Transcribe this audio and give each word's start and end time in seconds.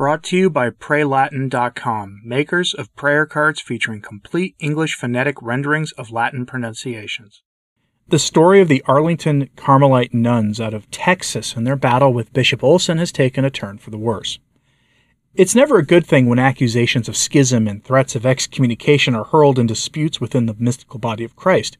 Brought 0.00 0.22
to 0.22 0.36
you 0.38 0.48
by 0.48 0.70
PrayLatin.com, 0.70 2.22
makers 2.24 2.72
of 2.72 2.96
prayer 2.96 3.26
cards 3.26 3.60
featuring 3.60 4.00
complete 4.00 4.56
English 4.58 4.94
phonetic 4.94 5.36
renderings 5.42 5.92
of 5.92 6.10
Latin 6.10 6.46
pronunciations. 6.46 7.42
The 8.08 8.18
story 8.18 8.62
of 8.62 8.68
the 8.68 8.82
Arlington 8.86 9.50
Carmelite 9.56 10.14
nuns 10.14 10.58
out 10.58 10.72
of 10.72 10.90
Texas 10.90 11.54
and 11.54 11.66
their 11.66 11.76
battle 11.76 12.14
with 12.14 12.32
Bishop 12.32 12.64
Olson 12.64 12.96
has 12.96 13.12
taken 13.12 13.44
a 13.44 13.50
turn 13.50 13.76
for 13.76 13.90
the 13.90 13.98
worse. 13.98 14.38
It's 15.34 15.54
never 15.54 15.76
a 15.76 15.84
good 15.84 16.06
thing 16.06 16.30
when 16.30 16.38
accusations 16.38 17.06
of 17.06 17.14
schism 17.14 17.68
and 17.68 17.84
threats 17.84 18.16
of 18.16 18.24
excommunication 18.24 19.14
are 19.14 19.24
hurled 19.24 19.58
in 19.58 19.66
disputes 19.66 20.18
within 20.18 20.46
the 20.46 20.56
mystical 20.58 20.98
body 20.98 21.24
of 21.24 21.36
Christ. 21.36 21.76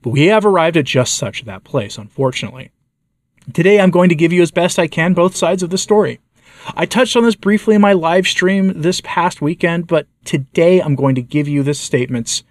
But 0.00 0.12
we 0.12 0.28
have 0.28 0.46
arrived 0.46 0.78
at 0.78 0.86
just 0.86 1.16
such 1.16 1.44
that 1.44 1.64
place, 1.64 1.98
unfortunately. 1.98 2.70
Today 3.52 3.78
I'm 3.78 3.90
going 3.90 4.08
to 4.08 4.14
give 4.14 4.32
you 4.32 4.40
as 4.40 4.50
best 4.50 4.78
I 4.78 4.86
can 4.86 5.12
both 5.12 5.36
sides 5.36 5.62
of 5.62 5.68
the 5.68 5.76
story. 5.76 6.20
I 6.74 6.86
touched 6.86 7.16
on 7.16 7.22
this 7.22 7.34
briefly 7.34 7.74
in 7.74 7.80
my 7.80 7.92
live 7.92 8.26
stream 8.26 8.82
this 8.82 9.00
past 9.02 9.40
weekend, 9.40 9.86
but 9.86 10.06
today 10.24 10.80
I'm 10.80 10.94
going 10.94 11.14
to 11.14 11.22
give 11.22 11.48
you 11.48 11.62
the 11.62 11.74
statements 11.74 12.42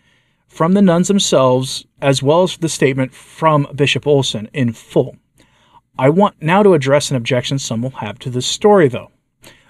from 0.47 0.73
the 0.73 0.81
nuns 0.81 1.07
themselves, 1.07 1.85
as 2.01 2.23
well 2.23 2.43
as 2.43 2.57
the 2.57 2.69
statement 2.69 3.13
from 3.13 3.67
Bishop 3.75 4.07
Olson 4.07 4.49
in 4.53 4.73
full. 4.73 5.17
I 5.99 6.09
want 6.09 6.41
now 6.41 6.63
to 6.63 6.73
address 6.73 7.11
an 7.11 7.17
objection 7.17 7.59
some 7.59 7.81
will 7.81 7.91
have 7.91 8.17
to 8.19 8.29
this 8.29 8.47
story, 8.47 8.87
though. 8.87 9.11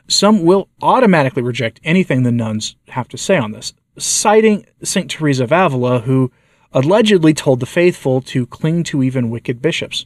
Some 0.08 0.44
will 0.44 0.70
automatically 0.82 1.44
reject 1.44 1.82
anything 1.84 2.24
the 2.24 2.32
nuns 2.32 2.76
have 2.90 3.10
to 3.10 3.18
say 3.18 3.38
on 3.38 3.52
this, 3.52 3.74
citing 3.98 4.66
St. 4.82 5.10
Teresa 5.10 5.44
of 5.44 5.52
Avila, 5.52 6.00
who 6.00 6.32
allegedly 6.72 7.34
told 7.34 7.60
the 7.60 7.66
faithful 7.66 8.22
to 8.22 8.46
cling 8.46 8.84
to 8.84 9.04
even 9.04 9.30
wicked 9.30 9.62
bishops. 9.62 10.06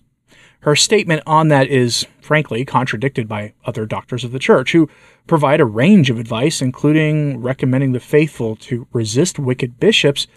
Her 0.62 0.76
statement 0.76 1.24
on 1.26 1.48
that 1.48 1.68
is, 1.68 2.06
frankly, 2.22 2.66
contradicted 2.66 3.28
by 3.28 3.54
other 3.66 3.86
doctors 3.86 4.24
of 4.24 4.32
the 4.32 4.40
Church, 4.40 4.72
who 4.72 4.90
provide 5.28 5.60
a 5.60 5.66
range 5.66 6.10
of 6.10 6.20
advice, 6.20 6.62
including 6.62 7.42
recommending 7.42 7.92
the 7.92 8.00
faithful 8.00 8.56
to 8.58 8.88
resist 8.94 9.40
wicked 9.40 9.80
bishops 9.80 10.28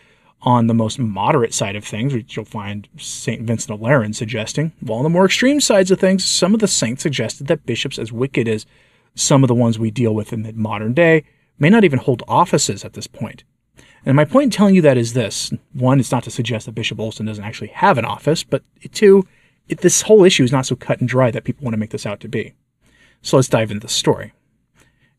on 0.41 0.67
the 0.67 0.75
most 0.75 0.98
moderate 0.98 1.55
side 1.55 1.77
of 1.77 1.84
things, 1.84 2.12
which 2.12 2.36
you'll 2.36 2.45
find 2.45 2.89
St. 2.98 3.42
Vincent 3.42 3.70
of 3.70 3.80
Lerins 3.80 4.17
suggesting. 4.17 4.72
While 4.80 4.98
on 4.98 5.05
the 5.05 5.11
more 5.11 5.27
extreme 5.27 5.61
sides 5.61 5.91
of 5.91 6.00
things, 6.00 6.25
some 6.25 6.55
of 6.55 6.61
the 6.61 6.69
saints 6.69 7.02
suggested 7.02 7.47
that 7.47 7.67
bishops 7.67 7.98
as 7.98 8.12
wicked 8.12 8.48
as 8.48 8.67
some 9.14 9.45
of 9.45 9.48
the 9.48 9.55
ones 9.55 9.78
we 9.78 9.91
deal 9.91 10.14
with 10.14 10.33
in 10.33 10.42
the 10.42 10.52
modern 10.52 10.92
day 10.92 11.25
may 11.58 11.70
not 11.70 11.84
even 11.84 11.98
hold 11.98 12.22
offices 12.28 12.84
at 12.84 12.95
this 12.95 13.06
point. 13.06 13.45
And 14.06 14.17
my 14.17 14.25
point 14.25 14.45
in 14.45 14.50
telling 14.50 14.75
you 14.75 14.83
that 14.83 14.98
is 14.98 15.14
this 15.14 15.50
one, 15.72 15.98
it's 15.98 16.12
not 16.12 16.25
to 16.25 16.30
suggest 16.30 16.67
that 16.67 16.75
Bishop 16.75 17.00
Olson 17.00 17.27
doesn't 17.27 17.45
actually 17.45 17.69
have 17.69 17.97
an 17.97 18.05
office, 18.05 18.45
but 18.45 18.62
two, 18.92 19.27
it, 19.69 19.81
this 19.81 20.03
whole 20.03 20.25
issue 20.25 20.45
is 20.45 20.53
not 20.53 20.67
so 20.67 20.77
cut 20.77 21.01
and 21.01 21.09
dry 21.09 21.31
that 21.31 21.45
people 21.45 21.65
want 21.65 21.75
to 21.75 21.79
make 21.79 21.91
this 21.91 22.07
out 22.07 22.20
to 22.20 22.29
be. 22.29 22.55
So 23.23 23.37
let's 23.37 23.48
dive 23.48 23.70
into 23.70 23.87
the 23.87 23.93
story. 23.93 24.33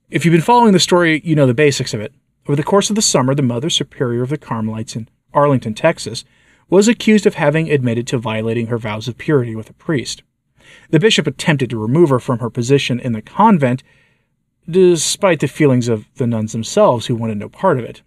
If 0.10 0.24
you've 0.24 0.34
been 0.34 0.42
following 0.42 0.74
the 0.74 0.80
story, 0.80 1.22
you 1.24 1.36
know 1.36 1.48
the 1.48 1.54
basics 1.54 1.94
of 1.94 2.02
it. 2.02 2.14
Over 2.48 2.56
the 2.56 2.64
course 2.64 2.90
of 2.90 2.96
the 2.96 3.02
summer, 3.02 3.34
the 3.34 3.42
Mother 3.42 3.72
Superior 3.72 4.22
of 4.22 4.30
the 4.30 4.38
Carmelites 4.38 4.96
in 4.96 5.10
Arlington, 5.34 5.74
Texas, 5.74 6.24
was 6.70 6.88
accused 6.88 7.26
of 7.26 7.36
having 7.36 7.72
admitted 7.72 8.06
to 8.08 8.18
violating 8.18 8.68
her 8.68 8.78
vows 8.78 9.08
of 9.08 9.18
purity 9.18 9.56
with 9.56 9.70
a 9.70 9.74
priest. 9.74 10.22
The 10.92 11.00
bishop 11.00 11.26
attempted 11.26 11.72
to 11.72 11.82
remove 11.82 12.10
her 12.10 12.20
from 12.20 12.40
her 12.40 12.50
position 12.50 13.00
in 13.00 13.14
the 13.14 13.22
convent, 13.22 13.84
despite 14.70 15.40
the 15.40 15.48
feelings 15.48 15.88
of 15.88 16.06
the 16.16 16.28
nuns 16.28 16.52
themselves 16.52 17.08
who 17.08 17.16
wanted 17.16 17.38
no 17.38 17.50
part 17.50 17.80
of 17.80 17.86
it. 17.86 18.02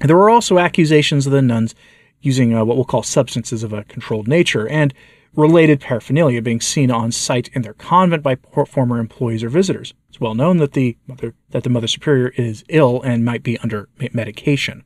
There 0.00 0.16
were 0.16 0.30
also 0.30 0.58
accusations 0.58 1.26
of 1.26 1.32
the 1.32 1.42
nuns 1.42 1.74
using 2.20 2.54
uh, 2.54 2.64
what 2.64 2.76
we'll 2.76 2.84
call 2.84 3.02
substances 3.02 3.62
of 3.62 3.72
a 3.72 3.84
controlled 3.84 4.28
nature 4.28 4.68
and 4.68 4.94
related 5.34 5.80
paraphernalia 5.80 6.42
being 6.42 6.60
seen 6.60 6.90
on 6.90 7.10
site 7.12 7.48
in 7.48 7.62
their 7.62 7.74
convent 7.74 8.22
by 8.22 8.36
former 8.66 8.98
employees 8.98 9.42
or 9.42 9.48
visitors. 9.48 9.94
It's 10.08 10.20
well 10.20 10.34
known 10.34 10.58
that 10.58 10.72
the 10.72 10.96
mother 11.06 11.34
that 11.50 11.64
the 11.64 11.70
mother 11.70 11.86
superior 11.86 12.28
is 12.36 12.64
ill 12.68 13.00
and 13.02 13.24
might 13.24 13.42
be 13.42 13.58
under 13.58 13.88
medication. 14.12 14.84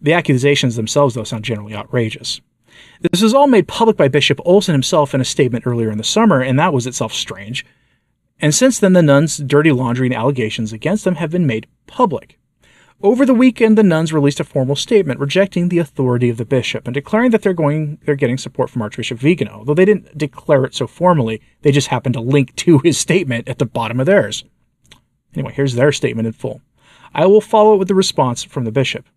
The 0.00 0.12
accusations 0.12 0.76
themselves, 0.76 1.14
though, 1.14 1.24
sound 1.24 1.44
generally 1.44 1.74
outrageous. 1.74 2.40
This 3.00 3.22
was 3.22 3.34
all 3.34 3.46
made 3.46 3.68
public 3.68 3.96
by 3.96 4.08
Bishop 4.08 4.40
Olson 4.44 4.72
himself 4.72 5.14
in 5.14 5.20
a 5.20 5.24
statement 5.24 5.66
earlier 5.66 5.90
in 5.90 5.98
the 5.98 6.04
summer, 6.04 6.40
and 6.40 6.58
that 6.58 6.72
was 6.72 6.86
itself 6.86 7.12
strange. 7.12 7.64
And 8.40 8.54
since 8.54 8.78
then, 8.78 8.92
the 8.92 9.02
nuns' 9.02 9.38
dirty 9.38 9.70
laundry 9.70 10.08
and 10.08 10.14
allegations 10.14 10.72
against 10.72 11.04
them 11.04 11.16
have 11.16 11.30
been 11.30 11.46
made 11.46 11.68
public. 11.86 12.38
Over 13.02 13.26
the 13.26 13.34
weekend, 13.34 13.76
the 13.76 13.82
nuns 13.82 14.12
released 14.12 14.38
a 14.38 14.44
formal 14.44 14.76
statement 14.76 15.18
rejecting 15.18 15.68
the 15.68 15.80
authority 15.80 16.28
of 16.28 16.36
the 16.36 16.44
bishop 16.44 16.86
and 16.86 16.94
declaring 16.94 17.32
that 17.32 17.42
they're 17.42 17.52
going 17.52 17.98
they're 18.04 18.14
getting 18.14 18.38
support 18.38 18.70
from 18.70 18.80
Archbishop 18.80 19.18
Vigano. 19.18 19.64
Though 19.64 19.74
they 19.74 19.84
didn't 19.84 20.16
declare 20.16 20.64
it 20.64 20.72
so 20.72 20.86
formally, 20.86 21.42
they 21.62 21.72
just 21.72 21.88
happened 21.88 22.12
to 22.12 22.20
link 22.20 22.54
to 22.56 22.78
his 22.84 22.98
statement 22.98 23.48
at 23.48 23.58
the 23.58 23.66
bottom 23.66 23.98
of 23.98 24.06
theirs. 24.06 24.44
Anyway, 25.34 25.52
here's 25.52 25.74
their 25.74 25.90
statement 25.90 26.26
in 26.26 26.32
full. 26.32 26.60
I 27.12 27.26
will 27.26 27.40
follow 27.40 27.74
it 27.74 27.78
with 27.78 27.88
the 27.88 27.94
response 27.96 28.44
from 28.44 28.64
the 28.64 28.70
bishop. 28.70 29.08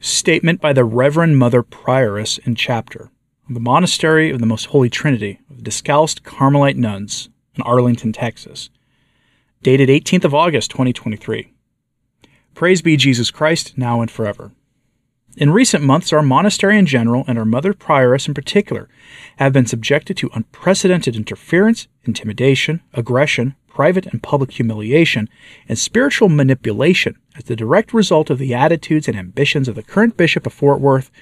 Statement 0.00 0.60
by 0.60 0.72
the 0.72 0.84
Reverend 0.84 1.38
Mother 1.38 1.62
Prioress 1.62 2.38
in 2.44 2.56
chapter 2.56 3.10
of 3.48 3.54
the 3.54 3.60
Monastery 3.60 4.30
of 4.30 4.40
the 4.40 4.46
Most 4.46 4.66
Holy 4.66 4.90
Trinity 4.90 5.38
of 5.48 5.58
the 5.58 5.62
Discalced 5.62 6.24
Carmelite 6.24 6.76
Nuns 6.76 7.28
in 7.54 7.62
Arlington, 7.62 8.12
Texas, 8.12 8.68
dated 9.62 9.88
18th 9.88 10.24
of 10.24 10.34
August 10.34 10.72
2023. 10.72 11.52
Praise 12.58 12.82
be 12.82 12.96
Jesus 12.96 13.30
Christ, 13.30 13.78
now 13.78 14.00
and 14.00 14.10
forever. 14.10 14.50
In 15.36 15.52
recent 15.52 15.84
months, 15.84 16.12
our 16.12 16.22
monastery 16.22 16.76
in 16.76 16.86
general 16.86 17.22
and 17.28 17.38
our 17.38 17.44
Mother 17.44 17.72
Prioress 17.72 18.26
in 18.26 18.34
particular 18.34 18.88
have 19.36 19.52
been 19.52 19.64
subjected 19.64 20.16
to 20.16 20.30
unprecedented 20.34 21.14
interference, 21.14 21.86
intimidation, 22.02 22.80
aggression, 22.94 23.54
private 23.68 24.06
and 24.06 24.24
public 24.24 24.50
humiliation, 24.50 25.28
and 25.68 25.78
spiritual 25.78 26.28
manipulation 26.28 27.16
as 27.36 27.44
the 27.44 27.54
direct 27.54 27.94
result 27.94 28.28
of 28.28 28.38
the 28.38 28.54
attitudes 28.54 29.06
and 29.06 29.16
ambitions 29.16 29.68
of 29.68 29.76
the 29.76 29.82
current 29.84 30.16
Bishop 30.16 30.44
of 30.44 30.52
Fort 30.52 30.80
Worth 30.80 31.12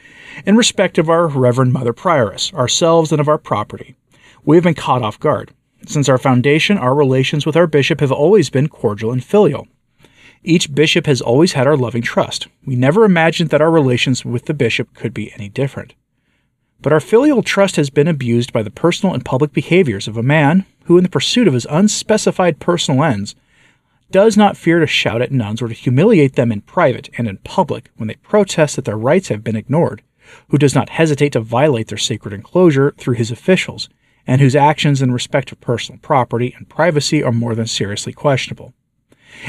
in 0.47 0.57
respect 0.57 0.97
of 0.97 1.11
our 1.11 1.27
Reverend 1.29 1.71
Mother 1.71 1.93
Prioress, 1.93 2.51
ourselves, 2.55 3.13
and 3.13 3.21
of 3.21 3.29
our 3.29 3.37
property. 3.37 3.95
We 4.47 4.57
have 4.57 4.65
been 4.65 4.73
caught 4.73 5.03
off 5.03 5.21
guard. 5.21 5.53
Since 5.87 6.09
our 6.09 6.17
foundation, 6.17 6.79
our 6.79 6.95
relations 6.95 7.45
with 7.45 7.59
our 7.59 7.67
bishop 7.67 8.01
have 8.01 8.11
always 8.11 8.49
been 8.49 8.71
cordial 8.71 9.13
and 9.13 9.23
filial. 9.23 9.69
Each 10.49 10.73
bishop 10.73 11.07
has 11.07 11.21
always 11.21 11.55
had 11.55 11.67
our 11.67 11.77
loving 11.77 12.03
trust. 12.03 12.47
We 12.65 12.77
never 12.77 13.05
imagined 13.05 13.51
that 13.51 13.61
our 13.61 13.71
relations 13.71 14.25
with 14.25 14.45
the 14.45 14.55
bishop 14.55 14.95
could 14.95 15.13
be 15.13 15.33
any 15.33 15.49
different. 15.49 15.95
But 16.81 16.93
our 16.93 17.01
filial 17.01 17.43
trust 17.43 17.75
has 17.75 17.91
been 17.91 18.07
abused 18.07 18.53
by 18.53 18.63
the 18.63 18.71
personal 18.71 19.13
and 19.13 19.25
public 19.25 19.53
behaviors 19.53 20.07
of 20.07 20.17
a 20.17 20.23
man 20.23 20.65
who, 20.85 20.97
in 20.99 21.03
the 21.03 21.11
pursuit 21.11 21.49
of 21.49 21.55
his 21.55 21.67
unspecified 21.69 22.61
personal 22.61 23.03
ends, 23.03 23.35
does 24.13 24.37
not 24.37 24.57
fear 24.57 24.79
to 24.79 24.87
shout 24.87 25.21
at 25.21 25.33
nuns 25.33 25.61
or 25.61 25.67
to 25.67 25.75
humiliate 25.75 26.37
them 26.37 26.53
in 26.53 26.61
private 26.61 27.11
and 27.19 27.27
in 27.27 27.39
public 27.39 27.91
when 27.97 28.07
they 28.07 28.15
protest 28.15 28.77
that 28.77 28.85
their 28.85 28.97
rights 28.97 29.27
have 29.27 29.43
been 29.43 29.57
ignored, 29.57 30.01
who 30.51 30.59
does 30.59 30.77
not 30.77 30.91
hesitate 30.91 31.33
to 31.33 31.41
violate 31.41 31.89
their 31.89 31.99
sacred 31.99 32.33
enclosure 32.33 32.95
through 32.99 33.17
his 33.17 33.33
officials, 33.33 33.89
and 34.29 34.41
whose 34.41 34.55
actions 34.55 35.03
in 35.03 35.11
respect 35.11 35.51
of 35.51 35.61
personal 35.61 35.99
property 36.03 36.55
and 36.57 36.69
privacy 36.69 37.21
are 37.21 37.33
more 37.33 37.57
than 37.57 37.67
seriously 37.67 38.13
questionable. 38.13 38.73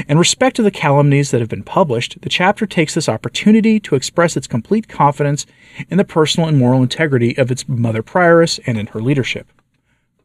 In 0.08 0.18
respect 0.18 0.56
to 0.56 0.62
the 0.62 0.70
calumnies 0.70 1.30
that 1.30 1.40
have 1.40 1.48
been 1.48 1.62
published, 1.62 2.20
the 2.20 2.28
chapter 2.28 2.66
takes 2.66 2.94
this 2.94 3.08
opportunity 3.08 3.80
to 3.80 3.94
express 3.94 4.36
its 4.36 4.46
complete 4.46 4.88
confidence 4.88 5.46
in 5.88 5.98
the 5.98 6.04
personal 6.04 6.48
and 6.48 6.58
moral 6.58 6.82
integrity 6.82 7.36
of 7.36 7.50
its 7.50 7.68
mother 7.68 8.02
prioress 8.02 8.60
and 8.66 8.78
in 8.78 8.88
her 8.88 9.00
leadership. 9.00 9.50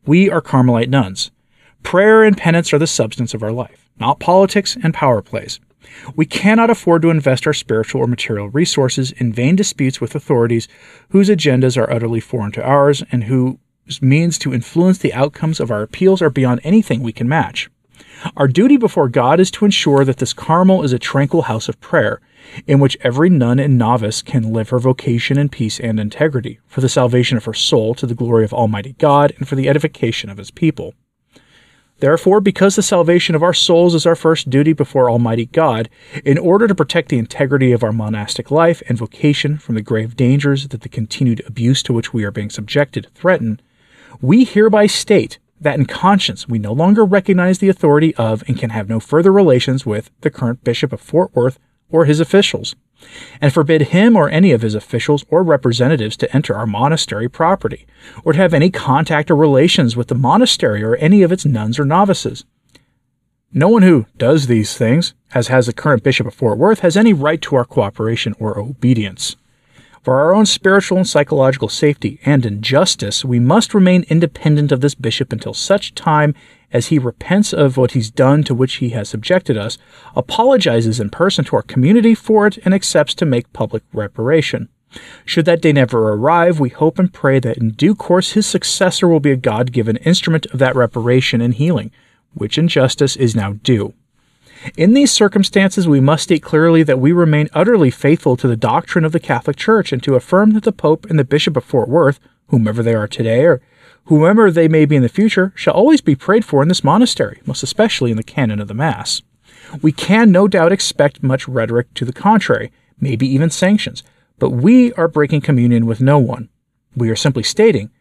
We 0.06 0.30
are 0.30 0.42
Carmelite 0.42 0.90
nuns. 0.90 1.32
Prayer 1.82 2.24
and 2.24 2.38
penance 2.38 2.74
are 2.74 2.80
the 2.80 2.88
substance 2.88 3.34
of 3.34 3.44
our 3.44 3.52
life, 3.52 3.90
not 4.00 4.20
politics 4.20 4.78
and 4.82 4.94
power 4.94 5.22
plays. 5.22 5.60
We 6.16 6.26
cannot 6.26 6.70
afford 6.70 7.02
to 7.02 7.10
invest 7.10 7.46
our 7.46 7.54
spiritual 7.54 8.02
or 8.02 8.08
material 8.08 8.50
resources 8.50 9.12
in 9.12 9.34
vain 9.34 9.56
disputes 9.56 10.02
with 10.02 10.16
authorities 10.16 10.68
whose 11.10 11.30
agendas 11.30 11.78
are 11.78 11.92
utterly 11.92 12.20
foreign 12.20 12.52
to 12.54 12.64
ours 12.64 13.04
and 13.12 13.26
whose 13.26 14.02
means 14.02 14.38
to 14.40 14.54
influence 14.54 14.98
the 14.98 15.14
outcomes 15.14 15.60
of 15.60 15.72
our 15.72 15.82
appeals 15.82 16.22
are 16.22 16.30
beyond 16.30 16.62
anything 16.64 17.02
we 17.02 17.12
can 17.12 17.28
match. 17.28 17.70
Our 18.38 18.48
duty 18.48 18.78
before 18.78 19.10
God 19.10 19.40
is 19.40 19.52
to 19.52 19.66
ensure 19.66 20.06
that 20.06 20.18
this 20.18 20.34
Carmel 20.34 20.84
is 20.84 20.94
a 20.94 21.00
tranquil 21.00 21.44
house 21.44 21.68
of 21.68 21.80
prayer, 21.82 22.22
in 22.68 22.80
which 22.80 22.98
every 23.02 23.30
nun 23.30 23.60
and 23.60 23.78
novice 23.78 24.22
can 24.22 24.54
live 24.54 24.70
her 24.70 24.80
vocation 24.80 25.38
in 25.38 25.50
peace 25.50 25.80
and 25.80 26.00
integrity, 26.00 26.60
for 26.68 26.82
the 26.82 26.90
salvation 26.90 27.38
of 27.38 27.46
her 27.46 27.54
soul 27.54 27.94
to 27.96 28.06
the 28.06 28.16
glory 28.16 28.44
of 28.46 28.54
Almighty 28.54 28.94
God 28.94 29.34
and 29.38 29.48
for 29.48 29.56
the 29.56 29.70
edification 29.70 30.30
of 30.30 30.38
His 30.38 30.52
people. 30.52 30.94
Therefore, 32.00 32.42
because 32.42 32.76
the 32.76 32.82
salvation 32.82 33.36
of 33.36 33.44
our 33.44 33.54
souls 33.54 33.96
is 33.96 34.06
our 34.06 34.16
first 34.16 34.50
duty 34.50 34.74
before 34.74 35.10
Almighty 35.10 35.46
God, 35.46 35.90
in 36.26 36.38
order 36.38 36.68
to 36.68 36.76
protect 36.76 37.10
the 37.10 37.20
integrity 37.20 37.72
of 37.72 37.84
our 37.84 37.94
monastic 37.94 38.52
life 38.52 38.82
and 38.90 38.98
vocation 38.98 39.58
from 39.58 39.76
the 39.76 39.82
grave 39.82 40.18
dangers 40.18 40.68
that 40.70 40.82
the 40.82 40.90
continued 40.90 41.42
abuse 41.46 41.82
to 41.84 41.94
which 41.94 42.14
we 42.14 42.24
are 42.26 42.32
being 42.32 42.50
subjected 42.50 43.08
threaten, 43.16 43.62
we 44.22 44.44
hereby 44.44 44.88
state 44.88 45.40
that 45.64 45.80
in 45.80 45.86
conscience 45.86 46.48
we 46.48 46.60
no 46.60 46.72
longer 46.72 47.04
recognize 47.04 47.60
the 47.60 47.70
authority 47.70 48.16
of 48.16 48.44
and 48.48 48.58
can 48.58 48.70
have 48.70 48.90
no 48.90 49.00
further 49.00 49.32
relations 49.32 49.86
with 49.86 50.12
the 50.22 50.30
current 50.30 50.64
Bishop 50.64 50.94
of 50.94 51.02
Fort 51.02 51.36
Worth 51.36 51.60
or 51.90 52.06
his 52.06 52.20
officials, 52.20 52.76
and 53.40 53.54
forbid 53.54 53.90
him 53.90 54.16
or 54.16 54.30
any 54.30 54.52
of 54.52 54.62
his 54.62 54.76
officials 54.76 55.24
or 55.30 55.44
representatives 55.44 56.18
to 56.18 56.36
enter 56.36 56.56
our 56.56 56.66
monastery 56.66 57.30
property, 57.30 57.86
or 58.24 58.34
to 58.34 58.40
have 58.40 58.54
any 58.54 58.70
contact 58.72 59.30
or 59.30 59.36
relations 59.36 59.96
with 59.96 60.08
the 60.08 60.16
monastery 60.16 60.84
or 60.84 60.96
any 60.96 61.22
of 61.22 61.32
its 61.32 61.46
nuns 61.46 61.78
or 61.78 61.86
novices. 61.86 62.46
No 63.52 63.70
one 63.70 63.84
who 63.84 64.08
does 64.18 64.48
these 64.48 64.76
things, 64.76 65.14
as 65.36 65.50
has 65.50 65.68
the 65.68 65.74
current 65.74 66.04
Bishop 66.04 66.26
of 66.26 66.34
Fort 66.34 66.58
Worth, 66.58 66.80
has 66.80 66.98
any 66.98 67.14
right 67.14 67.40
to 67.44 67.56
our 67.56 67.66
cooperation 67.66 68.34
or 68.40 68.58
obedience. 68.58 69.36
For 70.04 70.20
our 70.20 70.36
own 70.36 70.46
spiritual 70.46 70.98
and 70.98 71.08
psychological 71.08 71.70
safety 71.70 72.20
and 72.26 72.46
injustice, 72.46 73.24
we 73.24 73.40
must 73.40 73.74
remain 73.74 74.04
independent 74.10 74.74
of 74.74 74.82
this 74.82 74.96
bishop 74.96 75.32
until 75.32 75.54
such 75.54 75.96
time 75.96 76.36
as 76.74 76.88
he 76.88 77.00
repents 77.00 77.54
of 77.54 77.78
what 77.78 77.92
he's 77.92 78.12
done 78.12 78.44
to 78.44 78.54
which 78.54 78.76
he 78.76 78.90
has 78.90 79.08
subjected 79.08 79.58
us, 79.58 79.78
apologizes 80.14 81.00
in 81.00 81.10
person 81.10 81.46
to 81.46 81.56
our 81.56 81.62
community 81.62 82.14
for 82.14 82.46
it, 82.48 82.58
and 82.66 82.74
accepts 82.74 83.14
to 83.14 83.26
make 83.26 83.54
public 83.54 83.82
reparation. 83.94 84.68
Should 85.24 85.46
that 85.46 85.62
day 85.62 85.72
never 85.72 86.10
arrive, 86.10 86.60
we 86.60 86.70
hope 86.70 87.00
and 87.00 87.12
pray 87.14 87.40
that 87.40 87.58
in 87.58 87.70
due 87.70 87.96
course 87.96 88.34
his 88.34 88.46
successor 88.46 89.08
will 89.08 89.22
be 89.22 89.32
a 89.32 89.38
God 89.38 89.72
given 89.72 89.96
instrument 89.98 90.46
of 90.48 90.60
that 90.60 90.76
reparation 90.76 91.40
and 91.40 91.54
healing, 91.54 91.92
which 92.34 92.58
in 92.58 92.68
justice 92.68 93.16
is 93.16 93.38
now 93.38 93.54
due. 93.64 93.94
In 94.78 94.94
these 94.94 95.12
circumstances, 95.12 95.88
we 95.88 96.00
must 96.00 96.24
state 96.24 96.42
clearly 96.42 96.84
that 96.84 97.00
we 97.00 97.12
remain 97.12 97.50
utterly 97.54 97.92
faithful 97.92 98.38
to 98.38 98.48
the 98.48 98.56
doctrine 98.56 99.06
of 99.06 99.12
the 99.12 99.20
Catholic 99.20 99.58
Church 99.58 99.92
and 99.92 100.02
to 100.04 100.16
affirm 100.16 100.52
that 100.52 100.64
the 100.64 100.72
Pope 100.72 101.06
and 101.10 101.20
the 101.20 101.24
Bishop 101.24 101.58
of 101.58 101.64
Fort 101.64 101.90
Worth, 101.90 102.20
whomever 102.48 102.82
they 102.82 102.94
are 102.94 103.08
today 103.08 103.44
or 103.44 103.62
whomever 104.06 104.52
they 104.52 104.68
may 104.68 104.86
be 104.86 104.96
in 104.96 105.04
the 105.04 105.10
future, 105.10 105.54
shall 105.56 105.74
always 105.74 106.02
be 106.02 106.16
prayed 106.16 106.46
for 106.46 106.62
in 106.62 106.68
this 106.68 106.84
monastery, 106.84 107.42
most 107.46 107.64
especially 107.64 108.12
in 108.12 108.18
the 108.18 108.24
canon 108.24 108.60
of 108.60 108.68
the 108.68 108.74
Mass. 108.74 109.22
We 109.82 109.92
can 109.92 110.32
no 110.32 110.48
doubt 110.48 110.72
expect 110.72 111.24
much 111.24 111.48
rhetoric 111.48 111.94
to 111.96 112.06
the 112.06 112.14
contrary, 112.14 112.72
maybe 113.00 113.28
even 113.28 113.50
sanctions, 113.50 114.04
but 114.40 114.52
we 114.52 114.94
are 114.94 115.08
breaking 115.08 115.42
communion 115.42 115.86
with 115.86 116.02
no 116.02 116.20
one. 116.20 116.50
We 116.96 117.10
are 117.10 117.16
simply 117.16 117.44
stating 117.44 117.92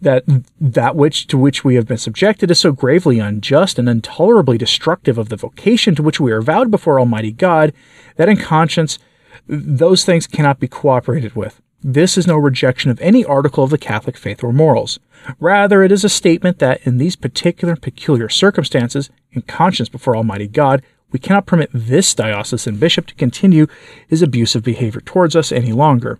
that 0.00 0.24
that 0.60 0.96
which 0.96 1.26
to 1.28 1.38
which 1.38 1.64
we 1.64 1.76
have 1.76 1.86
been 1.86 1.98
subjected 1.98 2.50
is 2.50 2.58
so 2.58 2.72
gravely 2.72 3.18
unjust 3.18 3.78
and 3.78 3.88
intolerably 3.88 4.58
destructive 4.58 5.18
of 5.18 5.28
the 5.28 5.36
vocation 5.36 5.94
to 5.94 6.02
which 6.02 6.20
we 6.20 6.32
are 6.32 6.42
vowed 6.42 6.70
before 6.70 6.98
Almighty 6.98 7.32
God 7.32 7.72
that 8.16 8.28
in 8.28 8.36
conscience 8.36 8.98
those 9.46 10.04
things 10.04 10.26
cannot 10.26 10.60
be 10.60 10.68
cooperated 10.68 11.34
with. 11.34 11.60
This 11.82 12.16
is 12.16 12.26
no 12.26 12.36
rejection 12.36 12.90
of 12.90 13.00
any 13.00 13.24
article 13.24 13.62
of 13.62 13.68
the 13.68 13.76
Catholic 13.76 14.16
faith 14.16 14.42
or 14.42 14.54
morals. 14.54 14.98
Rather, 15.38 15.82
it 15.82 15.92
is 15.92 16.02
a 16.02 16.08
statement 16.08 16.58
that 16.58 16.80
in 16.86 16.96
these 16.96 17.14
particular 17.14 17.76
peculiar 17.76 18.30
circumstances, 18.30 19.10
in 19.32 19.42
conscience 19.42 19.90
before 19.90 20.16
Almighty 20.16 20.48
God, 20.48 20.82
we 21.12 21.18
cannot 21.18 21.46
permit 21.46 21.70
this 21.74 22.14
diocesan 22.14 22.78
bishop 22.78 23.06
to 23.06 23.14
continue 23.14 23.66
his 24.08 24.22
abusive 24.22 24.62
behavior 24.62 25.02
towards 25.02 25.36
us 25.36 25.52
any 25.52 25.72
longer. 25.72 26.18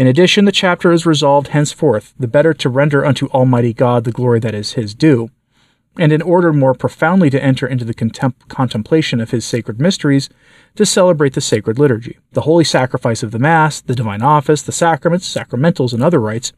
In 0.00 0.06
addition, 0.06 0.46
the 0.46 0.50
chapter 0.50 0.92
is 0.92 1.04
resolved 1.04 1.48
henceforth 1.48 2.14
the 2.18 2.26
better 2.26 2.54
to 2.54 2.70
render 2.70 3.04
unto 3.04 3.26
Almighty 3.26 3.74
God 3.74 4.04
the 4.04 4.12
glory 4.12 4.40
that 4.40 4.54
is 4.54 4.72
his 4.72 4.94
due, 4.94 5.28
and 5.98 6.10
in 6.10 6.22
order 6.22 6.54
more 6.54 6.72
profoundly 6.72 7.28
to 7.28 7.44
enter 7.44 7.66
into 7.66 7.84
the 7.84 7.92
contem- 7.92 8.32
contemplation 8.48 9.20
of 9.20 9.30
his 9.30 9.44
sacred 9.44 9.78
mysteries, 9.78 10.30
to 10.76 10.86
celebrate 10.86 11.34
the 11.34 11.42
sacred 11.42 11.78
liturgy, 11.78 12.16
the 12.32 12.40
holy 12.40 12.64
sacrifice 12.64 13.22
of 13.22 13.30
the 13.30 13.38
Mass, 13.38 13.82
the 13.82 13.94
divine 13.94 14.22
office, 14.22 14.62
the 14.62 14.72
sacraments, 14.72 15.30
sacramentals, 15.30 15.92
and 15.92 16.02
other 16.02 16.18
rites, 16.18 16.54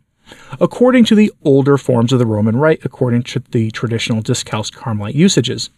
according 0.61 1.05
to 1.06 1.17
the 1.17 1.33
older 1.43 1.77
forms 1.77 2.12
of 2.12 2.21
the 2.21 2.27
Roman 2.27 2.55
Rite, 2.55 2.85
according 2.85 3.25
to 3.25 3.43
the 3.50 3.73
traditional 3.73 4.23
Discalced 4.23 4.77
Carmelite 4.77 5.17
usages. 5.17 5.69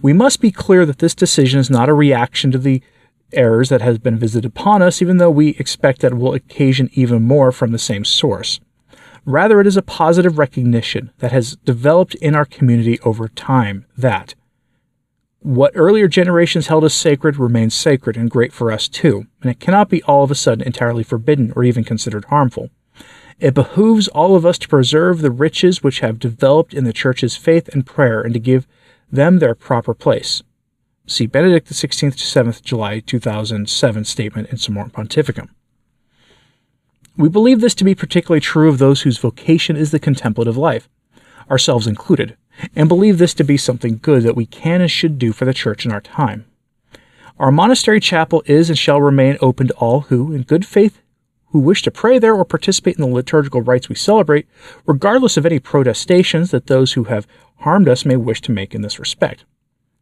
We 0.00 0.14
must 0.14 0.40
be 0.40 0.50
clear 0.50 0.86
that 0.86 1.00
this 1.00 1.14
decision 1.14 1.60
is 1.60 1.68
not 1.68 1.90
a 1.90 1.94
reaction 1.94 2.50
to 2.52 2.58
the 2.58 2.82
errors 3.32 3.68
that 3.68 3.82
has 3.82 3.98
been 3.98 4.18
visited 4.18 4.46
upon 4.46 4.82
us, 4.82 5.00
even 5.00 5.18
though 5.18 5.30
we 5.30 5.50
expect 5.50 6.00
that 6.00 6.12
it 6.12 6.18
will 6.18 6.34
occasion 6.34 6.90
even 6.92 7.22
more 7.22 7.52
from 7.52 7.72
the 7.72 7.78
same 7.78 8.04
source. 8.04 8.60
Rather, 9.24 9.60
it 9.60 9.66
is 9.66 9.76
a 9.76 9.82
positive 9.82 10.38
recognition 10.38 11.10
that 11.18 11.32
has 11.32 11.56
developed 11.56 12.14
in 12.16 12.34
our 12.34 12.44
community 12.44 12.98
over 13.00 13.28
time 13.28 13.86
that 13.96 14.34
what 15.42 15.72
earlier 15.74 16.06
generations 16.06 16.66
held 16.66 16.84
as 16.84 16.92
sacred 16.92 17.38
remains 17.38 17.74
sacred 17.74 18.16
and 18.16 18.30
great 18.30 18.52
for 18.52 18.70
us 18.70 18.88
too, 18.88 19.26
and 19.40 19.50
it 19.50 19.58
cannot 19.58 19.88
be 19.88 20.02
all 20.02 20.22
of 20.22 20.30
a 20.30 20.34
sudden 20.34 20.66
entirely 20.66 21.02
forbidden 21.02 21.52
or 21.56 21.64
even 21.64 21.82
considered 21.82 22.26
harmful. 22.26 22.70
It 23.38 23.54
behooves 23.54 24.08
all 24.08 24.36
of 24.36 24.44
us 24.44 24.58
to 24.58 24.68
preserve 24.68 25.20
the 25.20 25.30
riches 25.30 25.82
which 25.82 26.00
have 26.00 26.18
developed 26.18 26.74
in 26.74 26.84
the 26.84 26.92
Church's 26.92 27.36
faith 27.36 27.68
and 27.68 27.86
prayer 27.86 28.20
and 28.20 28.34
to 28.34 28.40
give 28.40 28.66
them 29.10 29.38
their 29.38 29.54
proper 29.54 29.94
place. 29.94 30.42
See 31.10 31.26
Benedict 31.26 31.68
XVI 31.68 32.14
to 32.14 32.44
7th 32.44 32.62
July 32.62 33.00
2007 33.00 34.04
statement 34.04 34.48
in 34.48 34.58
Summorum 34.58 34.92
Pontificum. 34.92 35.48
We 37.16 37.28
believe 37.28 37.60
this 37.60 37.74
to 37.74 37.84
be 37.84 37.96
particularly 37.96 38.40
true 38.40 38.68
of 38.68 38.78
those 38.78 39.02
whose 39.02 39.18
vocation 39.18 39.74
is 39.74 39.90
the 39.90 39.98
contemplative 39.98 40.56
life, 40.56 40.88
ourselves 41.50 41.88
included, 41.88 42.36
and 42.76 42.88
believe 42.88 43.18
this 43.18 43.34
to 43.34 43.44
be 43.44 43.56
something 43.56 43.98
good 44.00 44.22
that 44.22 44.36
we 44.36 44.46
can 44.46 44.80
and 44.80 44.88
should 44.88 45.18
do 45.18 45.32
for 45.32 45.44
the 45.44 45.52
Church 45.52 45.84
in 45.84 45.90
our 45.90 46.00
time. 46.00 46.44
Our 47.40 47.50
monastery 47.50 47.98
chapel 47.98 48.44
is 48.46 48.70
and 48.70 48.78
shall 48.78 49.00
remain 49.00 49.36
open 49.40 49.66
to 49.66 49.74
all 49.74 50.02
who, 50.02 50.32
in 50.32 50.42
good 50.42 50.64
faith, 50.64 51.02
who 51.46 51.58
wish 51.58 51.82
to 51.82 51.90
pray 51.90 52.20
there 52.20 52.36
or 52.36 52.44
participate 52.44 52.94
in 52.94 53.02
the 53.02 53.12
liturgical 53.12 53.62
rites 53.62 53.88
we 53.88 53.96
celebrate, 53.96 54.46
regardless 54.86 55.36
of 55.36 55.44
any 55.44 55.58
protestations 55.58 56.52
that 56.52 56.68
those 56.68 56.92
who 56.92 57.04
have 57.04 57.26
harmed 57.56 57.88
us 57.88 58.04
may 58.04 58.14
wish 58.14 58.40
to 58.42 58.52
make 58.52 58.76
in 58.76 58.82
this 58.82 59.00
respect. 59.00 59.44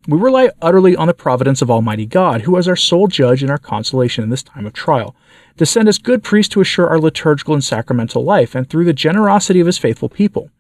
We 0.07 0.17
rely 0.17 0.51
utterly 0.63 0.97
on 0.97 1.09
the 1.09 1.15
providence 1.15 1.61
of 1.61 1.71
Almighty 1.71 2.07
God, 2.07 2.43
who 2.43 2.57
is 2.57 2.69
our 2.69 2.77
sole 2.77 3.09
judge 3.09 3.43
and 3.43 3.51
our 3.51 3.59
consolation 3.59 4.25
in 4.25 4.31
this 4.31 4.43
time 4.43 4.65
of 4.65 4.73
trial, 4.73 5.15
to 5.59 5.67
send 5.67 5.89
us 5.89 5.99
good 5.99 6.23
priests 6.23 6.53
to 6.55 6.61
assure 6.61 6.89
our 6.89 7.01
liturgical 7.01 7.53
and 7.53 7.65
sacramental 7.65 8.25
life, 8.25 8.55
and 8.55 8.71
through 8.71 8.85
the 8.85 8.93
generosity 8.93 9.61
of 9.61 9.67
his 9.67 9.77
faithful 9.77 10.09
people, 10.09 10.51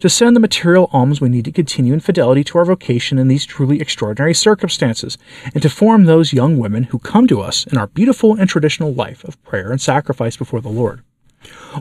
to 0.00 0.08
send 0.08 0.34
the 0.34 0.40
material 0.40 0.88
alms 0.92 1.20
we 1.20 1.28
need 1.28 1.44
to 1.44 1.52
continue 1.52 1.92
in 1.92 2.00
fidelity 2.00 2.44
to 2.44 2.58
our 2.58 2.64
vocation 2.64 3.18
in 3.18 3.28
these 3.28 3.44
truly 3.44 3.80
extraordinary 3.80 4.32
circumstances, 4.32 5.18
and 5.52 5.62
to 5.62 5.68
form 5.68 6.04
those 6.04 6.32
young 6.32 6.56
women 6.56 6.84
who 6.84 6.98
come 6.98 7.26
to 7.26 7.40
us 7.40 7.66
in 7.66 7.76
our 7.76 7.88
beautiful 7.88 8.34
and 8.34 8.48
traditional 8.48 8.94
life 8.94 9.24
of 9.24 9.42
prayer 9.42 9.72
and 9.72 9.80
sacrifice 9.80 10.36
before 10.36 10.60
the 10.60 10.68
Lord. 10.68 11.02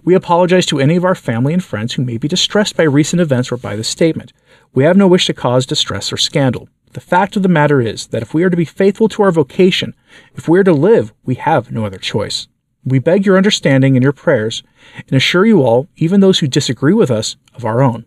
We 0.04 0.16
apologize 0.16 0.66
to 0.68 0.80
any 0.80 0.96
of 0.96 1.06
our 1.06 1.16
family 1.16 1.54
and 1.54 1.63
friends 1.63 1.94
who 1.94 2.04
may 2.04 2.18
be 2.18 2.28
distressed 2.28 2.75
by 2.75 2.84
recent 2.84 3.22
events 3.22 3.51
or 3.51 3.58
by 3.58 3.75
this 3.75 3.88
statement. 3.88 4.34
We 4.74 4.84
have 4.84 4.98
no 4.98 5.08
wish 5.08 5.28
to 5.28 5.34
cause 5.34 5.66
distress 5.66 6.12
or 6.12 6.18
scandal. 6.18 6.68
The 6.96 7.02
fact 7.02 7.36
of 7.36 7.44
the 7.44 7.50
matter 7.50 7.82
is 7.82 8.08
that 8.08 8.22
if 8.22 8.34
we 8.34 8.42
are 8.44 8.50
to 8.50 8.56
be 8.56 8.64
faithful 8.64 9.10
to 9.10 9.24
our 9.24 9.32
vocation, 9.32 9.94
if 10.34 10.48
we 10.48 10.58
are 10.60 10.64
to 10.64 10.72
live, 10.72 11.12
we 11.26 11.36
have 11.36 11.70
no 11.70 11.86
other 11.86 11.98
choice. 11.98 12.48
We 12.86 13.00
beg 13.00 13.26
your 13.26 13.36
understanding 13.36 13.98
and 13.98 14.04
your 14.04 14.14
prayers, 14.14 14.64
and 15.00 15.12
assure 15.12 15.46
you 15.46 15.62
all, 15.62 15.90
even 15.98 16.22
those 16.22 16.40
who 16.40 16.48
disagree 16.48 16.94
with 16.94 17.12
us, 17.12 17.36
of 17.54 17.66
our 17.66 17.82
own. 17.82 18.06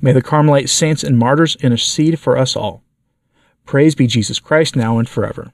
May 0.00 0.12
the 0.12 0.22
Carmelite 0.22 0.68
saints 0.68 1.02
and 1.02 1.18
martyrs 1.18 1.56
intercede 1.56 2.20
for 2.20 2.38
us 2.38 2.54
all. 2.54 2.84
Praise 3.66 3.96
be 3.96 4.06
Jesus 4.06 4.38
Christ 4.38 4.76
now 4.76 4.98
and 4.98 5.08
forever. 5.08 5.52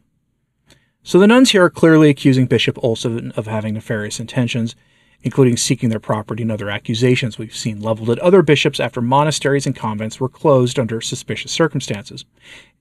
So 1.03 1.19
the 1.19 1.27
nuns 1.27 1.53
here 1.53 1.65
are 1.65 1.71
clearly 1.71 2.11
accusing 2.11 2.45
Bishop 2.45 2.79
Olson 2.85 3.33
of 3.39 3.47
having 3.47 3.73
nefarious 3.73 4.21
intentions, 4.21 4.77
including 5.23 5.57
seeking 5.57 5.89
their 5.89 6.01
property 6.01 6.43
and 6.43 6.53
other 6.53 6.71
accusations 6.71 7.39
we've 7.39 7.55
seen 7.55 7.81
leveled 7.81 8.11
at 8.11 8.19
other 8.21 8.43
bishops 8.43 8.81
after 8.81 9.01
monasteries 9.01 9.67
and 9.67 9.75
convents 9.75 10.21
were 10.21 10.29
closed 10.29 10.79
under 10.79 11.01
suspicious 11.01 11.53
circumstances. 11.53 12.25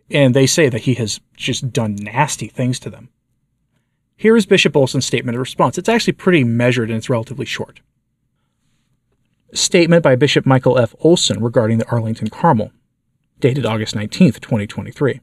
And 0.10 0.34
they 0.34 0.46
say 0.46 0.70
that 0.70 0.82
he 0.82 0.94
has 0.96 1.20
just 1.36 1.72
done 1.74 1.96
nasty 1.96 2.48
things 2.48 2.80
to 2.82 2.89
them. 2.89 3.10
Here 4.18 4.38
is 4.38 4.46
Bishop 4.46 4.75
Olson's 4.75 5.06
statement 5.06 5.36
of 5.36 5.39
response. 5.39 5.77
It's 5.77 5.89
actually 5.89 6.13
pretty 6.13 6.44
measured 6.44 6.89
and 6.89 6.98
it's 6.98 7.10
relatively 7.10 7.46
short. 7.46 7.82
Statement 9.54 10.04
by 10.04 10.15
Bishop 10.15 10.46
Michael 10.46 10.77
F. 10.77 10.96
Olson 11.00 11.42
regarding 11.44 11.77
the 11.77 11.89
Arlington 11.89 12.30
Carmel, 12.30 12.72
dated 13.39 13.65
August 13.65 13.96
19, 13.96 14.34
2023. 14.34 15.22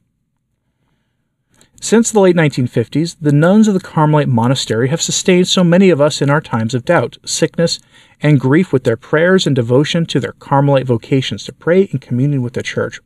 Since 1.82 2.12
the 2.12 2.20
late 2.20 2.36
1950s, 2.36 3.16
the 3.20 3.32
nuns 3.32 3.66
of 3.66 3.74
the 3.74 3.80
Carmelite 3.80 4.28
monastery 4.28 4.88
have 4.90 5.02
sustained 5.02 5.48
so 5.48 5.64
many 5.64 5.90
of 5.90 6.00
us 6.00 6.22
in 6.22 6.30
our 6.30 6.40
times 6.40 6.74
of 6.74 6.84
doubt, 6.84 7.18
sickness, 7.24 7.80
and 8.20 8.38
grief 8.38 8.72
with 8.72 8.84
their 8.84 8.96
prayers 8.96 9.48
and 9.48 9.56
devotion 9.56 10.06
to 10.06 10.20
their 10.20 10.34
Carmelite 10.34 10.86
vocations 10.86 11.42
to 11.44 11.52
pray 11.52 11.82
in 11.82 11.98
communion 11.98 12.40
with 12.40 12.52
the 12.52 12.62
Church. 12.62 13.00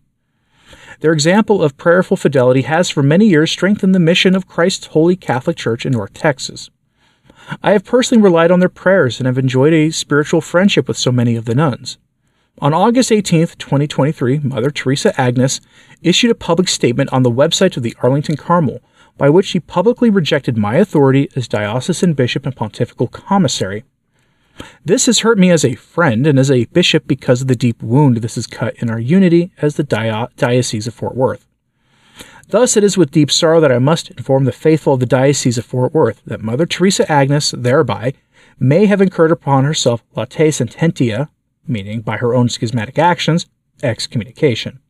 Their 1.00 1.14
example 1.14 1.62
of 1.62 1.78
prayerful 1.78 2.18
fidelity 2.18 2.62
has 2.62 2.90
for 2.90 3.02
many 3.02 3.24
years 3.26 3.50
strengthened 3.50 3.94
the 3.94 3.98
mission 3.98 4.36
of 4.36 4.46
Christ's 4.46 4.88
Holy 4.88 5.16
Catholic 5.16 5.56
Church 5.56 5.86
in 5.86 5.92
North 5.92 6.12
Texas. 6.12 6.68
I 7.62 7.72
have 7.72 7.82
personally 7.82 8.22
relied 8.22 8.50
on 8.50 8.60
their 8.60 8.68
prayers 8.68 9.18
and 9.18 9.26
have 9.26 9.38
enjoyed 9.38 9.72
a 9.72 9.90
spiritual 9.90 10.42
friendship 10.42 10.86
with 10.86 10.98
so 10.98 11.10
many 11.10 11.34
of 11.34 11.46
the 11.46 11.54
nuns. 11.54 11.96
On 12.58 12.72
August 12.72 13.12
18, 13.12 13.48
2023, 13.58 14.38
Mother 14.38 14.70
Teresa 14.70 15.18
Agnes 15.20 15.60
issued 16.02 16.30
a 16.30 16.34
public 16.34 16.68
statement 16.68 17.12
on 17.12 17.22
the 17.22 17.30
website 17.30 17.76
of 17.76 17.82
the 17.82 17.94
Arlington 18.00 18.36
Carmel 18.36 18.80
by 19.18 19.28
which 19.28 19.44
she 19.44 19.60
publicly 19.60 20.08
rejected 20.08 20.56
my 20.56 20.76
authority 20.76 21.28
as 21.36 21.48
diocesan 21.48 22.14
bishop 22.14 22.46
and 22.46 22.56
pontifical 22.56 23.08
commissary. 23.08 23.84
This 24.82 25.04
has 25.04 25.18
hurt 25.18 25.38
me 25.38 25.50
as 25.50 25.66
a 25.66 25.74
friend 25.74 26.26
and 26.26 26.38
as 26.38 26.50
a 26.50 26.64
bishop 26.66 27.06
because 27.06 27.42
of 27.42 27.48
the 27.48 27.56
deep 27.56 27.82
wound 27.82 28.18
this 28.18 28.36
has 28.36 28.46
cut 28.46 28.74
in 28.76 28.88
our 28.88 28.98
unity 28.98 29.52
as 29.60 29.76
the 29.76 29.82
Diocese 29.82 30.86
of 30.86 30.94
Fort 30.94 31.14
Worth. 31.14 31.46
Thus, 32.48 32.74
it 32.74 32.84
is 32.84 32.96
with 32.96 33.10
deep 33.10 33.30
sorrow 33.30 33.60
that 33.60 33.72
I 33.72 33.78
must 33.78 34.10
inform 34.12 34.44
the 34.44 34.52
faithful 34.52 34.94
of 34.94 35.00
the 35.00 35.06
Diocese 35.06 35.58
of 35.58 35.66
Fort 35.66 35.92
Worth 35.92 36.22
that 36.24 36.40
Mother 36.40 36.64
Teresa 36.64 37.10
Agnes 37.12 37.50
thereby 37.50 38.14
may 38.58 38.86
have 38.86 39.02
incurred 39.02 39.32
upon 39.32 39.64
herself 39.64 40.02
latae 40.16 40.48
sententia, 40.48 41.28
meaning 41.68 42.00
by 42.00 42.16
her 42.16 42.34
own 42.34 42.48
schismatic 42.48 42.98
actions, 42.98 43.46
excommunication. 43.82 44.80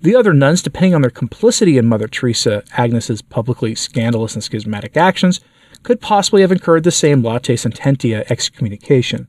The 0.00 0.16
other 0.16 0.32
nuns, 0.32 0.62
depending 0.62 0.94
on 0.94 1.02
their 1.02 1.10
complicity 1.10 1.78
in 1.78 1.86
Mother 1.86 2.08
Teresa 2.08 2.62
Agnes's 2.76 3.22
publicly 3.22 3.74
scandalous 3.74 4.34
and 4.34 4.42
schismatic 4.42 4.96
actions, 4.96 5.40
could 5.82 6.00
possibly 6.00 6.42
have 6.42 6.52
incurred 6.52 6.84
the 6.84 6.90
same 6.90 7.22
latae 7.22 7.54
sententia 7.54 8.24
excommunication. 8.30 9.28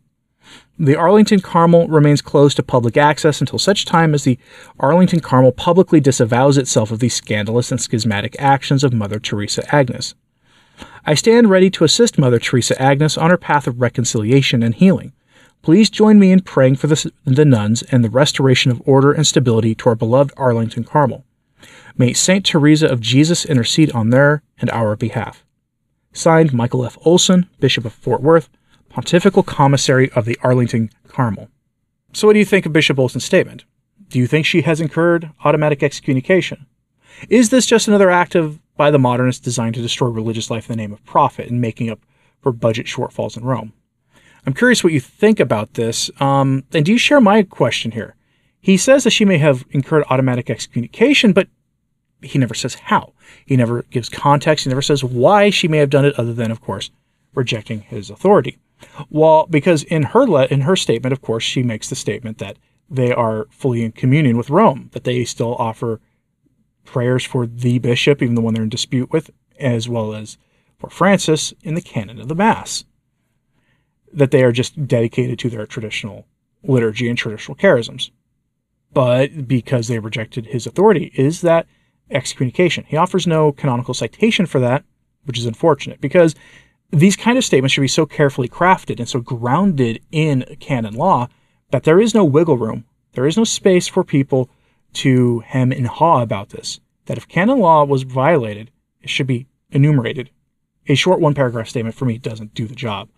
The 0.77 0.96
Arlington 0.96 1.39
Carmel 1.39 1.88
remains 1.88 2.22
closed 2.22 2.58
to 2.58 2.63
public 2.63 2.98
access 2.98 3.39
until 3.39 3.60
such 3.60 3.86
time 3.86 4.13
as 4.13 4.24
the 4.24 4.39
Arlington 4.80 5.20
Carmel 5.20 5.51
publicly 5.51 6.00
disavows 6.00 6.58
itself 6.58 6.92
of 6.92 7.00
the 7.00 7.10
scandalous 7.10 7.72
and 7.72 7.80
schismatic 7.80 8.36
actions 8.39 8.84
of 8.84 8.94
Mother 8.94 9.20
Teresa 9.20 9.63
Agnes. 9.74 10.15
I 11.06 11.13
stand 11.13 11.50
ready 11.50 11.70
to 11.72 11.84
assist 11.84 12.18
Mother 12.18 12.39
Teresa 12.39 12.80
Agnes 12.82 13.18
on 13.18 13.30
her 13.30 13.38
path 13.38 13.68
of 13.68 13.82
reconciliation 13.82 14.63
and 14.63 14.74
healing. 14.74 15.13
Please 15.63 15.89
join 15.89 16.20
me 16.20 16.34
in 16.34 16.41
praying 16.41 16.75
for 16.75 16.88
the, 16.88 17.10
the 17.24 17.46
nuns 17.46 17.84
and 17.84 18.03
the 18.03 18.10
restoration 18.10 18.70
of 18.70 18.82
order 18.86 19.13
and 19.13 19.25
stability 19.25 19.74
to 19.74 19.88
our 19.88 19.96
beloved 19.96 20.34
Arlington 20.36 20.84
Carmel. 20.84 21.24
May 21.98 22.12
St. 22.12 22.46
Teresa 22.46 22.86
of 22.86 23.00
Jesus 23.00 23.46
intercede 23.46 23.89
on 23.93 24.10
their 24.10 24.43
and 24.58 24.70
our 24.72 24.98
behalf. 24.98 25.46
Signed, 26.12 26.51
Michael 26.51 26.86
F. 26.86 26.98
Olson, 27.05 27.50
Bishop 27.62 27.86
of 27.86 27.93
Fort 27.93 28.22
Worth, 28.22 28.50
Pontifical 28.89 29.41
Commissary 29.41 30.12
of 30.12 30.25
the 30.25 30.38
Arlington 30.43 30.89
Carmel. 31.08 31.48
So, 32.12 32.27
what 32.27 32.34
do 32.34 32.39
you 32.39 32.46
think 32.46 32.65
of 32.65 32.74
Bishop 32.74 33.00
Olson's 33.00 33.24
statement? 33.24 33.63
Do 34.10 34.20
you 34.20 34.27
think 34.27 34.46
she 34.46 34.63
has 34.63 34.82
incurred 34.82 35.32
automatic 35.46 35.82
excommunication? 35.82 36.65
Is 37.29 37.51
this 37.51 37.65
just 37.65 37.88
another 37.88 38.12
act 38.12 38.36
of 38.36 38.60
by 38.75 38.91
the 38.91 39.00
modernists 39.00 39.41
designed 39.41 39.75
to 39.75 39.82
destroy 39.82 40.10
religious 40.10 40.51
life 40.51 40.70
in 40.70 40.74
the 40.74 40.82
name 40.82 40.91
of 40.91 41.05
profit 41.05 41.50
and 41.50 41.62
making 41.62 41.89
up 41.89 42.01
for 42.41 42.51
budget 42.51 42.86
shortfalls 42.86 43.38
in 43.38 43.46
Rome? 43.46 43.72
I'm 44.45 44.53
curious 44.53 44.83
what 44.83 44.93
you 44.93 45.00
think 45.00 45.39
about 45.39 45.75
this. 45.75 46.12
Um, 46.19 46.63
and 46.73 46.85
do 46.85 46.91
you 46.91 46.97
share 46.97 47.21
my 47.21 47.43
question 47.43 47.91
here? 47.91 48.15
He 48.59 48.77
says 48.77 49.03
that 49.03 49.12
she 49.12 49.25
may 49.25 49.38
have 49.38 49.65
incurred 49.71 50.05
automatic 50.09 50.50
excommunication, 50.50 51.33
but 51.33 51.47
he 52.21 52.39
never 52.39 52.53
says 52.53 52.75
how. 52.75 53.13
He 53.45 53.57
never 53.57 53.83
gives 53.83 54.09
context. 54.09 54.63
He 54.63 54.69
never 54.69 54.81
says 54.81 55.03
why 55.03 55.50
she 55.50 55.67
may 55.67 55.77
have 55.77 55.89
done 55.89 56.05
it, 56.05 56.17
other 56.17 56.33
than, 56.33 56.51
of 56.51 56.62
course, 56.62 56.89
rejecting 57.33 57.81
his 57.81 58.09
authority. 58.09 58.57
Well, 59.09 59.47
because 59.50 59.83
in 59.83 60.03
her 60.03 60.25
le- 60.25 60.45
in 60.45 60.62
her 60.62 60.75
statement, 60.75 61.13
of 61.13 61.21
course, 61.21 61.43
she 61.43 61.63
makes 61.63 61.89
the 61.89 61.95
statement 61.95 62.38
that 62.39 62.57
they 62.89 63.12
are 63.12 63.47
fully 63.50 63.83
in 63.83 63.91
communion 63.91 64.38
with 64.38 64.50
Rome, 64.50 64.89
that 64.93 65.03
they 65.03 65.25
still 65.25 65.55
offer 65.55 66.00
prayers 66.85 67.23
for 67.23 67.45
the 67.45 67.79
bishop, 67.79 68.21
even 68.21 68.35
the 68.35 68.41
one 68.41 68.53
they're 68.53 68.63
in 68.63 68.69
dispute 68.69 69.12
with, 69.12 69.29
as 69.59 69.88
well 69.88 70.13
as 70.13 70.38
for 70.77 70.89
Francis 70.89 71.53
in 71.63 71.75
the 71.75 71.81
canon 71.81 72.19
of 72.19 72.27
the 72.27 72.35
Mass. 72.35 72.83
That 74.13 74.32
they 74.32 74.43
are 74.43 74.51
just 74.51 74.88
dedicated 74.88 75.39
to 75.39 75.50
their 75.50 75.65
traditional 75.65 76.27
liturgy 76.63 77.10
and 77.10 77.17
traditional 77.17 77.58
charisms. 77.58 78.12
But 78.93 79.48
because 79.48 79.88
they 79.88 80.00
rejected 80.00 80.48
his 80.48 80.67
authority, 80.67 81.12
is 81.15 81.41
that 81.41 81.65
excommunication? 82.12 82.86
He 82.88 82.96
offers 82.96 83.25
no 83.25 83.51
canonical 83.51 83.93
citation 83.93 84.46
for 84.46 84.60
that, 84.60 84.84
which 85.25 85.39
is 85.39 85.46
unfortunate 85.46 86.00
because 86.00 86.36
these 86.91 87.15
kind 87.15 87.38
of 87.39 87.43
statements 87.43 87.74
should 87.74 87.82
be 87.82 87.88
so 87.88 88.05
carefully 88.05 88.48
crafted 88.48 89.00
and 89.00 89.10
so 89.10 89.20
grounded 89.20 90.00
in 90.12 90.46
canon 90.60 90.93
law 90.93 91.27
that 91.72 91.84
there 91.84 92.00
is 92.00 92.13
no 92.13 92.24
wiggle 92.24 92.58
room. 92.58 92.86
There 93.13 93.25
is 93.25 93.36
no 93.36 93.43
space 93.43 93.88
for 93.88 94.03
people 94.03 94.50
to 94.93 95.39
hem 95.39 95.72
and 95.72 95.88
haw 95.88 96.22
about 96.22 96.50
this. 96.50 96.79
That 97.05 97.17
if 97.17 97.27
canon 97.27 97.60
law 97.60 97.84
was 97.84 98.03
violated, 98.03 98.70
it 99.01 99.10
should 99.10 99.25
be 99.25 99.48
enumerated. 99.72 100.29
A 100.88 100.96
short 100.96 101.20
one 101.20 101.34
paragraph 101.34 101.67
statement 101.67 101.96
for 101.96 102.05
me 102.05 102.20
doesn't 102.20 102.53
do 102.53 102.67
the 102.67 102.75
job. 102.75 103.10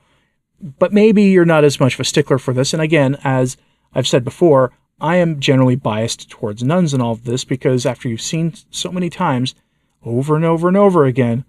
But 0.62 0.94
maybe 0.94 1.24
you're 1.24 1.46
not 1.46 1.64
as 1.64 1.80
much 1.80 1.96
of 1.96 2.00
a 2.00 2.06
stickler 2.06 2.38
for 2.38 2.54
this. 2.54 2.74
And 2.74 2.82
again, 2.82 3.18
as 3.24 3.58
I've 3.94 4.08
said 4.08 4.24
before, 4.24 4.72
I 5.00 5.18
am 5.18 5.40
generally 5.40 5.76
biased 5.76 6.30
towards 6.30 6.64
nuns 6.64 6.94
in 6.94 7.02
all 7.02 7.12
of 7.12 7.26
this 7.26 7.44
because 7.44 7.86
after 7.86 8.08
you've 8.08 8.22
seen 8.22 8.54
so 8.70 8.92
many 8.92 9.10
times, 9.10 9.56
over 10.04 10.36
and 10.36 10.46
over 10.46 10.68
and 10.68 10.78
over 10.78 11.06
again, 11.06 11.44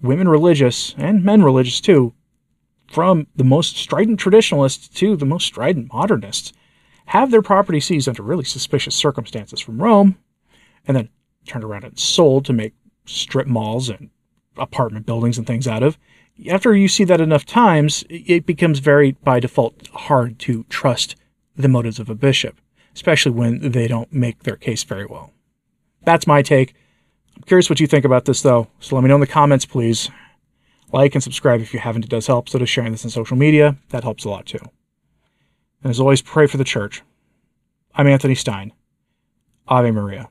women 0.00 0.28
religious 0.28 0.94
and 0.96 1.24
men 1.24 1.42
religious 1.42 1.80
too, 1.80 2.14
from 2.90 3.26
the 3.36 3.44
most 3.44 3.76
strident 3.76 4.18
traditionalists 4.18 4.88
to 4.88 5.16
the 5.16 5.26
most 5.26 5.44
strident 5.44 5.92
modernists, 5.92 6.52
have 7.06 7.30
their 7.30 7.42
property 7.42 7.80
seized 7.80 8.08
under 8.08 8.22
really 8.22 8.44
suspicious 8.44 8.94
circumstances 8.94 9.60
from 9.60 9.82
Rome, 9.82 10.16
and 10.86 10.96
then 10.96 11.08
turned 11.46 11.64
around 11.64 11.84
and 11.84 11.98
sold 11.98 12.44
to 12.46 12.52
make 12.52 12.74
strip 13.04 13.46
malls 13.46 13.88
and 13.88 14.10
apartment 14.56 15.06
buildings 15.06 15.38
and 15.38 15.46
things 15.46 15.68
out 15.68 15.82
of. 15.82 15.98
After 16.46 16.74
you 16.74 16.86
see 16.86 17.04
that 17.04 17.20
enough 17.20 17.44
times, 17.44 18.04
it 18.08 18.46
becomes 18.46 18.78
very, 18.78 19.12
by 19.12 19.40
default, 19.40 19.88
hard 19.88 20.38
to 20.40 20.64
trust 20.68 21.16
the 21.56 21.68
motives 21.68 21.98
of 21.98 22.08
a 22.08 22.14
bishop, 22.14 22.60
especially 22.94 23.32
when 23.32 23.72
they 23.72 23.88
don't 23.88 24.12
make 24.12 24.44
their 24.44 24.56
case 24.56 24.84
very 24.84 25.04
well. 25.04 25.32
That's 26.02 26.28
my 26.28 26.42
take. 26.42 26.74
I'm 27.36 27.42
curious 27.42 27.68
what 27.68 27.80
you 27.80 27.88
think 27.88 28.04
about 28.04 28.24
this, 28.24 28.42
though, 28.42 28.68
so 28.78 28.94
let 28.94 29.02
me 29.02 29.08
know 29.08 29.16
in 29.16 29.20
the 29.20 29.26
comments, 29.26 29.66
please. 29.66 30.10
Like 30.92 31.14
and 31.14 31.22
subscribe 31.22 31.60
if 31.60 31.74
you 31.74 31.80
haven't, 31.80 32.04
it 32.04 32.10
does 32.10 32.28
help. 32.28 32.48
So 32.48 32.58
does 32.58 32.68
sharing 32.68 32.92
this 32.92 33.04
on 33.04 33.10
social 33.10 33.36
media, 33.36 33.76
that 33.90 34.04
helps 34.04 34.24
a 34.24 34.30
lot 34.30 34.46
too. 34.46 34.60
And 35.82 35.90
as 35.90 36.00
always, 36.00 36.22
pray 36.22 36.46
for 36.46 36.56
the 36.56 36.64
church. 36.64 37.02
I'm 37.94 38.06
Anthony 38.06 38.34
Stine. 38.34 38.72
Ave 39.66 39.90
Maria. 39.90 40.28